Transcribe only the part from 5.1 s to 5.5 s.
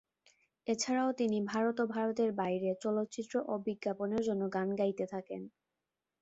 থাকেন।